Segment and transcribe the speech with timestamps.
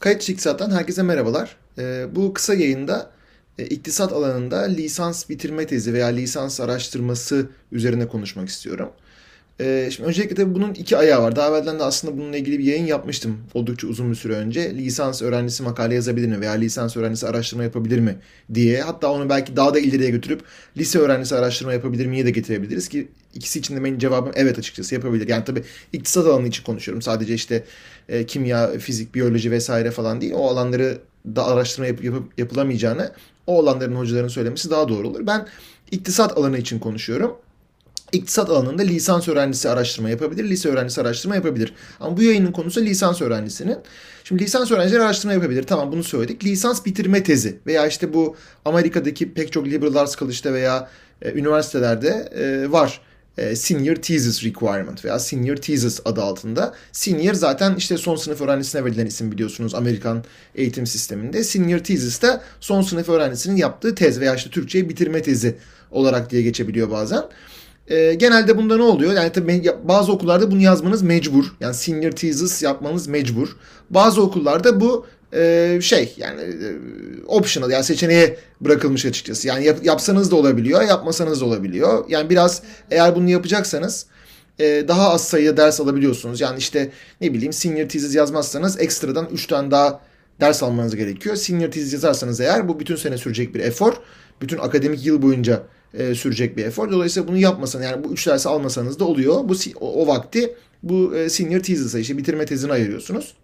[0.00, 1.56] Kayıt İktisat'tan herkese merhabalar.
[1.78, 3.10] Ee, bu kısa yayında
[3.58, 8.90] e, iktisat alanında lisans bitirme tezi veya lisans araştırması üzerine konuşmak istiyorum.
[9.60, 11.36] Ee, şimdi öncelikle tabii bunun iki ayağı var.
[11.36, 14.74] Daha evvelden de aslında bununla ilgili bir yayın yapmıştım oldukça uzun bir süre önce.
[14.74, 18.16] Lisans öğrencisi makale yazabilir mi veya lisans öğrencisi araştırma yapabilir mi
[18.54, 18.82] diye.
[18.82, 20.42] Hatta onu belki daha da ileriye götürüp
[20.76, 24.94] lise öğrencisi araştırma yapabilir miye de getirebiliriz ki ikisi için de benim cevabım evet açıkçası
[24.94, 25.28] yapabilir.
[25.28, 25.62] Yani tabii
[25.92, 27.02] iktisat alanı için konuşuyorum.
[27.02, 27.64] Sadece işte
[28.08, 30.32] e, kimya, fizik, biyoloji vesaire falan değil.
[30.36, 33.12] O alanları da araştırma yap, yapıp yapılamayacağını
[33.46, 35.26] o alanların hocaların söylemesi daha doğru olur.
[35.26, 35.46] Ben
[35.90, 37.36] iktisat alanı için konuşuyorum.
[38.12, 41.74] İktisat alanında lisans öğrencisi araştırma yapabilir, lise öğrencisi araştırma yapabilir.
[42.00, 43.78] Ama bu yayının konusu lisans öğrencisinin.
[44.24, 45.62] Şimdi lisans öğrencileri araştırma yapabilir.
[45.62, 46.44] Tamam bunu söyledik.
[46.44, 50.88] Lisans bitirme tezi veya işte bu Amerika'daki pek çok liberal arts college'da veya
[51.22, 53.00] e, üniversitelerde e, var.
[53.38, 56.74] E, senior Thesis Requirement veya Senior Thesis adı altında.
[56.92, 61.44] Senior zaten işte son sınıf öğrencisine verilen isim biliyorsunuz Amerikan eğitim sisteminde.
[61.44, 65.56] Senior Thesis de son sınıf öğrencisinin yaptığı tez veya işte Türkçe'yi bitirme tezi
[65.90, 67.22] olarak diye geçebiliyor bazen.
[67.88, 69.12] E, genelde bunda ne oluyor?
[69.12, 71.44] Yani tabii bazı okullarda bunu yazmanız mecbur.
[71.60, 73.48] Yani senior thesis yapmanız mecbur.
[73.90, 76.76] Bazı okullarda bu e, şey yani e,
[77.26, 79.48] optional yani seçeneğe bırakılmış açıkçası.
[79.48, 82.04] Yani yap, yapsanız da olabiliyor, yapmasanız da olabiliyor.
[82.08, 84.06] Yani biraz eğer bunu yapacaksanız
[84.58, 86.40] e, daha az sayıda ders alabiliyorsunuz.
[86.40, 86.90] Yani işte
[87.20, 90.00] ne bileyim senior thesis yazmazsanız ekstradan 3 tane daha
[90.40, 91.36] ders almanız gerekiyor.
[91.36, 93.92] Senior thesis yazarsanız eğer bu bütün sene sürecek bir efor.
[94.40, 95.62] Bütün akademik yıl boyunca
[95.94, 96.92] e, sürecek bir efor.
[96.92, 99.48] Dolayısıyla bunu yapmasan yani bu 3 dersi almasanız da oluyor.
[99.48, 103.34] Bu o, o vakti bu e, senior thesis'e işte bitirme tezini ayırıyorsunuz.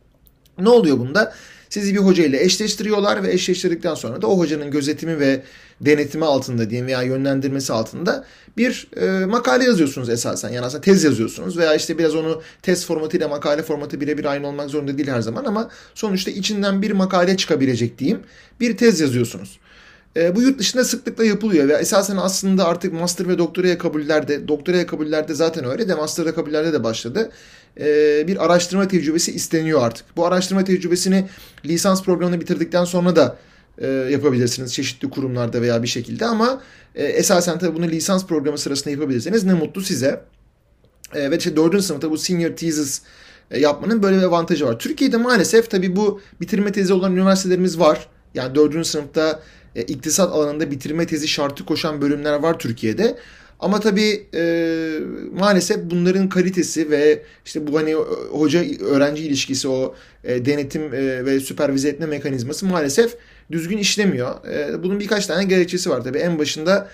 [0.58, 1.34] Ne oluyor bunda?
[1.72, 5.42] Sizi bir hoca ile eşleştiriyorlar ve eşleştirdikten sonra da o hocanın gözetimi ve
[5.80, 8.24] denetimi altında diyeyim veya yönlendirmesi altında
[8.56, 10.48] bir e, makale yazıyorsunuz esasen.
[10.48, 14.70] Yani aslında tez yazıyorsunuz veya işte biraz onu tez formatıyla makale formatı birebir aynı olmak
[14.70, 18.20] zorunda değil her zaman ama sonuçta içinden bir makale çıkabilecek diyeyim
[18.60, 19.58] bir tez yazıyorsunuz.
[20.16, 24.86] E, bu yurt dışında sıklıkla yapılıyor ve esasen aslında artık master ve doktoraya kabullerde, doktoraya
[24.86, 27.30] kabullerde zaten öyle de master'da kabullerde de başladı.
[27.80, 27.84] E,
[28.26, 30.16] bir araştırma tecrübesi isteniyor artık.
[30.16, 31.28] Bu araştırma tecrübesini
[31.64, 33.38] lisans programını bitirdikten sonra da
[33.78, 36.62] e, yapabilirsiniz çeşitli kurumlarda veya bir şekilde ama
[36.94, 40.20] e, esasen tabii bunu lisans programı sırasında yapabilirseniz ne mutlu size.
[41.14, 43.02] E, ve işte dördüncü sınıfta bu senior thesis
[43.50, 44.78] e, yapmanın böyle bir avantajı var.
[44.78, 48.08] Türkiye'de maalesef tabii bu bitirme tezi olan üniversitelerimiz var.
[48.34, 49.40] Yani dördüncü sınıfta
[49.76, 53.16] e, iktisat alanında bitirme tezi şartı koşan bölümler var Türkiye'de.
[53.60, 54.98] Ama tabii e,
[55.38, 57.94] maalesef bunların kalitesi ve işte bu hani
[58.30, 59.94] hoca öğrenci ilişkisi o
[60.24, 63.16] e, denetim e, ve süpervize etme mekanizması maalesef
[63.52, 64.46] düzgün işlemiyor.
[64.48, 66.18] E, bunun birkaç tane gerekçesi var tabii.
[66.18, 66.88] En başında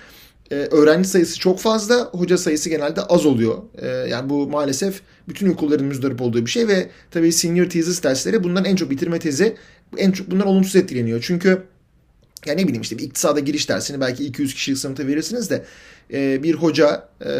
[0.50, 3.58] e, öğrenci sayısı çok fazla, hoca sayısı genelde az oluyor.
[3.78, 8.44] E, yani bu maalesef bütün okulların müzdarip olduğu bir şey ve tabii senior thesis dersleri
[8.44, 9.56] bundan en çok bitirme tezi
[9.96, 11.24] en çok bundan olumsuz etkileniyor.
[11.26, 11.62] Çünkü
[12.48, 15.64] ya ne bileyim işte bir iktisada giriş dersini belki 200 kişilik sınıfta verirsiniz de
[16.12, 17.30] e, bir hoca e,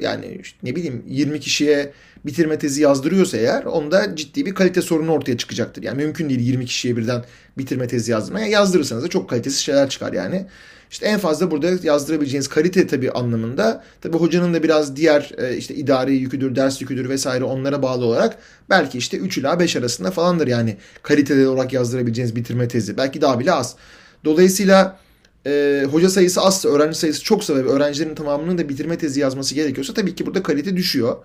[0.00, 1.92] yani işte ne bileyim 20 kişiye
[2.26, 5.82] bitirme tezi yazdırıyorsa eğer onda ciddi bir kalite sorunu ortaya çıkacaktır.
[5.82, 7.24] Yani mümkün değil 20 kişiye birden
[7.58, 8.46] bitirme tezi yazdırmaya.
[8.46, 10.46] Yazdırırsanız da çok kalitesiz şeyler çıkar yani.
[10.90, 15.74] İşte en fazla burada yazdırabileceğiniz kalite tabii anlamında tabii hocanın da biraz diğer e, işte
[15.74, 18.38] idari yüküdür, ders yüküdür vesaire onlara bağlı olarak
[18.70, 22.96] belki işte 3 ila 5 arasında falandır yani kaliteli olarak yazdırabileceğiniz bitirme tezi.
[22.96, 23.76] Belki daha bile az.
[24.24, 24.98] Dolayısıyla
[25.46, 29.94] e, hoca sayısı azsa, öğrenci sayısı çoksa ve öğrencilerin tamamının da bitirme tezi yazması gerekiyorsa
[29.94, 31.16] tabii ki burada kalite düşüyor.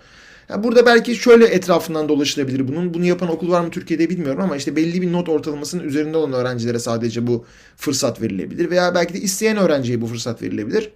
[0.50, 2.94] Yani burada belki şöyle etrafından dolaşılabilir bunun.
[2.94, 6.34] Bunu yapan okul var mı Türkiye'de bilmiyorum ama işte belli bir not ortalamasının üzerinde olan
[6.34, 7.46] öğrencilere sadece bu
[7.78, 8.70] fırsat verilebilir.
[8.70, 10.90] Veya belki de isteyen öğrenciye bu fırsat verilebilir.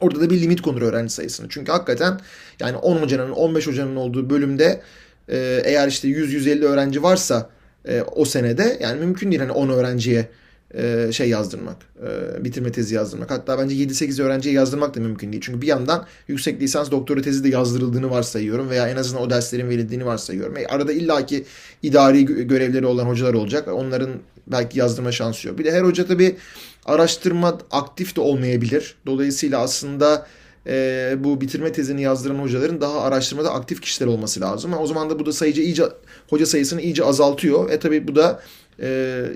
[0.00, 1.46] Orada da bir limit konur öğrenci sayısını.
[1.50, 2.20] Çünkü hakikaten
[2.60, 4.80] yani 10 hocanın 15 hocanın olduğu bölümde
[5.28, 7.50] e, eğer işte 100-150 öğrenci varsa
[7.88, 10.28] e, o senede yani mümkün değil hani 10 öğrenciye
[10.76, 11.76] e, şey yazdırmak,
[12.06, 13.30] e, bitirme tezi yazdırmak.
[13.30, 15.42] Hatta bence 7-8 öğrenciye yazdırmak da mümkün değil.
[15.46, 19.68] Çünkü bir yandan yüksek lisans doktora tezi de yazdırıldığını varsayıyorum veya en azından o derslerin
[19.68, 20.56] verildiğini varsayıyorum.
[20.56, 21.44] E, arada illaki
[21.82, 23.68] idari görevleri olan hocalar olacak.
[23.68, 24.10] Onların
[24.46, 25.58] belki yazdırma şansı yok.
[25.58, 26.36] Bir de her hoca tabii
[26.84, 28.94] araştırma aktif de olmayabilir.
[29.06, 30.26] Dolayısıyla aslında
[30.66, 34.74] e, bu bitirme tezini yazdıran hocaların daha araştırmada aktif kişiler olması lazım.
[34.80, 35.84] O zaman da bu da sayıca iyice
[36.28, 37.70] hoca sayısını iyice azaltıyor.
[37.70, 38.42] E tabii bu da
[38.80, 38.88] e,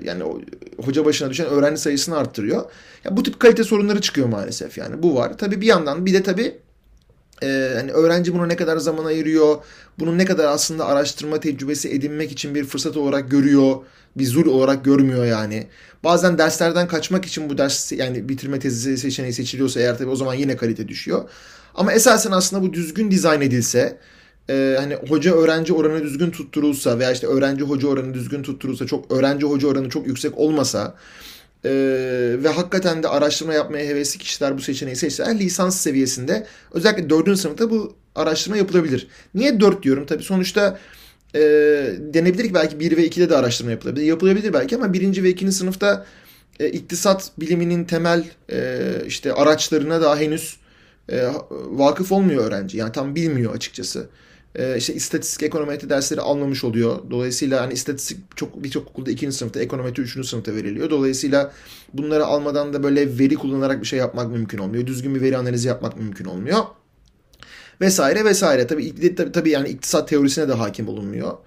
[0.03, 0.23] yani
[0.85, 2.65] hoca başına düşen öğrenci sayısını arttırıyor.
[3.03, 5.37] Ya bu tip kalite sorunları çıkıyor maalesef yani bu var.
[5.37, 6.55] Tabii bir yandan bir de tabii
[7.43, 9.57] ee, hani öğrenci buna ne kadar zaman ayırıyor,
[9.99, 13.75] bunun ne kadar aslında araştırma tecrübesi edinmek için bir fırsat olarak görüyor,
[14.17, 15.67] bir zul olarak görmüyor yani.
[16.03, 20.33] Bazen derslerden kaçmak için bu ders yani bitirme tezi seçeneği seçiliyorsa eğer tabii o zaman
[20.33, 21.29] yine kalite düşüyor.
[21.75, 23.97] Ama esasen aslında bu düzgün dizayn edilse
[24.49, 29.11] e, hani hoca öğrenci oranı düzgün tutturulsa veya işte öğrenci hoca oranı düzgün tutturulsa çok
[29.11, 30.95] öğrenci hoca oranı çok yüksek olmasa
[31.65, 31.71] e,
[32.43, 37.39] ve hakikaten de araştırma yapmaya hevesli kişiler bu seçeneği seçseler lisans seviyesinde özellikle 4.
[37.39, 39.07] sınıfta bu araştırma yapılabilir.
[39.35, 40.05] Niye 4 diyorum?
[40.05, 40.79] Tabii sonuçta
[41.35, 41.39] e,
[41.99, 44.05] denebilir ki belki 1 ve 2'de de araştırma yapılabilir.
[44.05, 45.23] Yapılabilir belki ama 1.
[45.23, 45.51] ve 2.
[45.51, 46.05] sınıfta
[46.59, 50.57] e, iktisat biliminin temel e, işte araçlarına daha henüz
[51.09, 52.77] e, vakıf olmuyor öğrenci.
[52.77, 54.09] Yani tam bilmiyor açıkçası.
[54.55, 56.99] E, işte istatistik ekonometri dersleri almamış oluyor.
[57.11, 60.89] Dolayısıyla hani istatistik çok birçok okulda ikinci sınıfta, ekonometri üçüncü sınıfta veriliyor.
[60.89, 61.51] Dolayısıyla
[61.93, 64.87] bunları almadan da böyle veri kullanarak bir şey yapmak mümkün olmuyor.
[64.87, 66.63] Düzgün bir veri analizi yapmak mümkün olmuyor.
[67.81, 68.67] Vesaire vesaire.
[68.67, 71.37] Tabii, tabii, tabii yani iktisat teorisine de hakim olunmuyor.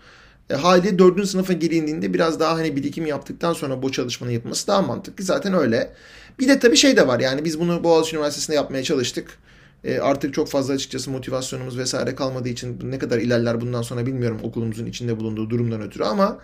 [0.51, 4.83] E, haliyle dördüncü sınıfa gelindiğinde biraz daha hani birikim yaptıktan sonra bu çalışmanın yapılması daha
[4.83, 5.25] mantıklı.
[5.25, 5.93] Zaten öyle.
[6.39, 9.39] Bir de tabii şey de var yani biz bunu Boğaziçi Üniversitesi'nde yapmaya çalıştık.
[9.85, 14.41] E, artık çok fazla açıkçası motivasyonumuz vesaire kalmadığı için ne kadar ilerler bundan sonra bilmiyorum
[14.43, 16.39] okulumuzun içinde bulunduğu durumdan ötürü ama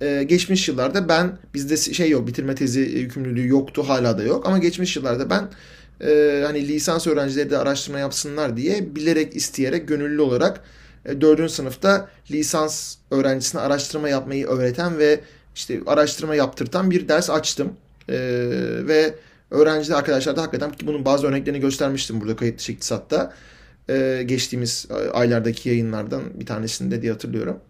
[0.00, 4.58] e, geçmiş yıllarda ben bizde şey yok bitirme tezi yükümlülüğü yoktu hala da yok ama
[4.58, 5.48] geçmiş yıllarda ben
[6.06, 10.60] e, hani lisans öğrencileri de araştırma yapsınlar diye bilerek isteyerek gönüllü olarak
[11.04, 11.50] e, 4.
[11.50, 15.20] sınıfta lisans öğrencisine araştırma yapmayı öğreten ve
[15.54, 17.72] işte araştırma yaptırtan bir ders açtım.
[18.08, 18.18] E,
[18.88, 19.14] ve
[19.50, 23.32] öğrenciler arkadaşlar da hakikaten ki bunun bazı örneklerini göstermiştim burada kayıt dışı iktisatta.
[23.88, 27.60] E, geçtiğimiz aylardaki yayınlardan bir tanesinde diye hatırlıyorum.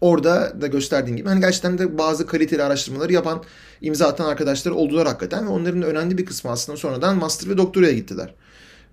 [0.00, 3.42] Orada da gösterdiğim gibi hani gerçekten de bazı kaliteli araştırmaları yapan,
[3.80, 7.92] imza atan arkadaşlar oldular hakikaten ve onların önemli bir kısmı aslında sonradan master ve doktoraya
[7.92, 8.34] gittiler.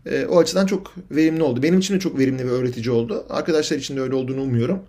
[0.05, 1.63] E, o açıdan çok verimli oldu.
[1.63, 3.25] Benim için de çok verimli ve öğretici oldu.
[3.29, 4.79] Arkadaşlar için de öyle olduğunu umuyorum.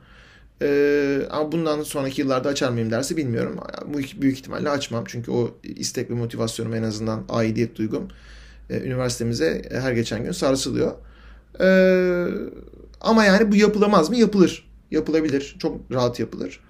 [0.62, 3.56] E, ama bundan sonraki yıllarda açar mıyım dersi bilmiyorum.
[3.86, 5.04] Bu büyük ihtimalle açmam.
[5.06, 8.08] Çünkü o istek ve motivasyonum en azından aidiyet duygum
[8.70, 10.92] e, üniversitemize her geçen gün sarsılıyor.
[11.60, 11.68] E,
[13.00, 14.16] ama yani bu yapılamaz mı?
[14.16, 14.66] Yapılır.
[14.90, 15.56] Yapılabilir.
[15.58, 16.60] Çok rahat yapılır.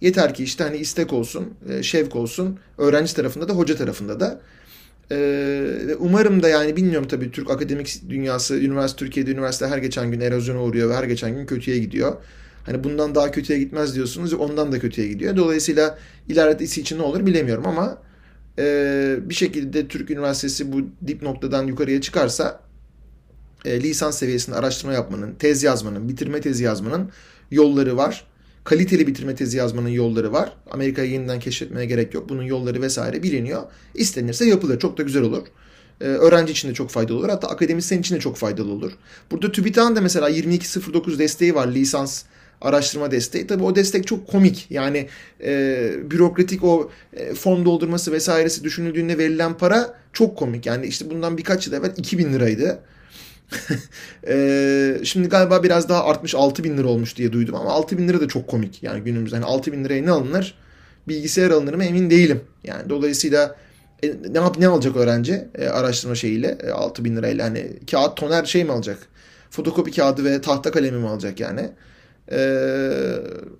[0.00, 2.58] Yeter ki işte hani istek olsun, e, şevk olsun.
[2.78, 4.40] Öğrenci tarafında da, hoca tarafında da.
[5.10, 10.20] Ee, umarım da yani bilmiyorum tabii Türk akademik dünyası, üniversite Türkiye'de üniversite her geçen gün
[10.20, 12.16] erozyona uğruyor ve her geçen gün kötüye gidiyor.
[12.66, 15.36] Hani bundan daha kötüye gitmez diyorsunuz ondan da kötüye gidiyor.
[15.36, 15.98] Dolayısıyla
[16.28, 17.98] ilerisi için ne olur bilemiyorum ama
[18.58, 22.60] e, bir şekilde Türk Üniversitesi bu dip noktadan yukarıya çıkarsa
[23.64, 27.10] e, lisans seviyesinde araştırma yapmanın, tez yazmanın, bitirme tezi yazmanın
[27.50, 28.26] yolları var
[28.66, 30.52] kaliteli bitirme tezi yazmanın yolları var.
[30.70, 32.28] Amerika'yı yeniden keşfetmeye gerek yok.
[32.28, 33.62] Bunun yolları vesaire biliniyor.
[33.94, 34.78] İstenirse yapılır.
[34.78, 35.46] Çok da güzel olur.
[36.00, 37.28] Ee, öğrenci için de çok faydalı olur.
[37.28, 38.92] Hatta akademisyen için de çok faydalı olur.
[39.30, 41.68] Burada TÜBİTAK'ın da mesela 2209 desteği var.
[41.68, 42.22] Lisans
[42.60, 43.46] araştırma desteği.
[43.46, 44.66] Tabii o destek çok komik.
[44.70, 45.08] Yani
[45.44, 50.66] e, bürokratik o e, fon doldurması vesairesi düşünüldüğünde verilen para çok komik.
[50.66, 52.78] Yani işte bundan birkaç yıl evvel 2000 liraydı.
[54.28, 58.08] ee, şimdi galiba biraz daha artmış 6 bin lira olmuş diye duydum ama 6 bin
[58.08, 59.36] lira da çok komik yani günümüzde.
[59.36, 60.54] Yani 6 bin liraya ne alınır?
[61.08, 62.40] Bilgisayar alınır mı emin değilim.
[62.64, 63.56] Yani dolayısıyla
[64.02, 68.16] e, ne yap ne alacak öğrenci e, araştırma şeyiyle e, 6 bin lirayla hani kağıt
[68.16, 68.98] toner şey mi alacak?
[69.50, 71.70] Fotokopi kağıdı ve tahta kalemi mi alacak yani?
[72.32, 72.38] E,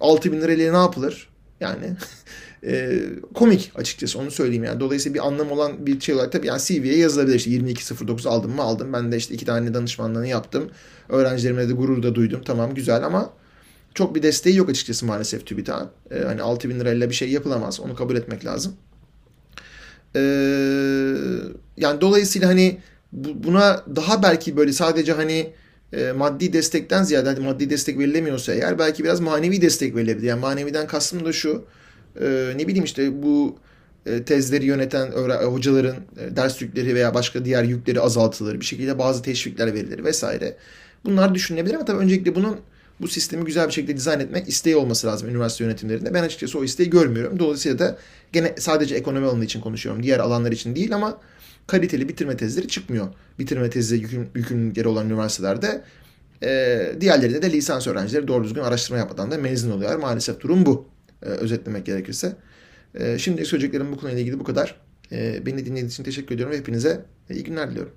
[0.00, 1.28] 6 bin lirayla ne yapılır?
[1.60, 1.96] Yani
[2.64, 3.00] e,
[3.34, 4.80] komik açıkçası onu söyleyeyim yani.
[4.80, 7.36] Dolayısıyla bir anlam olan bir şey olarak tabii yani CV'ye yazılabilir.
[7.36, 8.92] İşte 2209 aldım mı aldım.
[8.92, 10.70] Ben de işte iki tane danışmanlığını yaptım.
[11.08, 12.42] Öğrencilerime de gurur da duydum.
[12.44, 13.32] Tamam güzel ama
[13.94, 15.90] çok bir desteği yok açıkçası maalesef TÜBİTAK'ın.
[16.10, 17.80] E, hani 6000 lirayla bir şey yapılamaz.
[17.80, 18.76] Onu kabul etmek lazım.
[20.16, 20.20] E,
[21.76, 22.80] yani dolayısıyla hani
[23.12, 25.52] bu, buna daha belki böyle sadece hani
[25.92, 30.26] e, maddi destekten ziyade hani maddi destek verilemiyorsa eğer belki biraz manevi destek verilebilir.
[30.26, 31.64] Yani maneviden kastım da şu
[32.20, 33.56] e, ne bileyim işte bu
[34.06, 35.10] e, tezleri yöneten
[35.42, 35.96] hocaların
[36.36, 38.60] ders yükleri veya başka diğer yükleri azaltılır.
[38.60, 40.56] Bir şekilde bazı teşvikler verilir vesaire.
[41.04, 42.56] Bunlar düşünülebilir ama tabii öncelikle bunun
[43.00, 46.14] bu sistemi güzel bir şekilde dizayn etmek isteği olması lazım üniversite yönetimlerinde.
[46.14, 47.38] Ben açıkçası o isteği görmüyorum.
[47.38, 47.98] Dolayısıyla da
[48.32, 50.02] gene sadece ekonomi alanı için konuşuyorum.
[50.02, 51.20] Diğer alanlar için değil ama
[51.66, 53.08] kaliteli bitirme tezleri çıkmıyor.
[53.38, 55.84] Bitirme tezi yüküm, yükümlülükleri olan üniversitelerde.
[56.42, 59.98] E, diğerlerinde de lisans öğrencileri doğru düzgün araştırma yapmadan da mezun oluyorlar.
[59.98, 60.88] Maalesef durum bu.
[61.22, 62.36] E, özetlemek gerekirse.
[62.94, 64.80] E, şimdi söyleyeceklerim bu konuyla ilgili bu kadar.
[65.12, 67.92] E, beni dinlediğiniz için teşekkür ediyorum ve hepinize iyi günler diliyorum.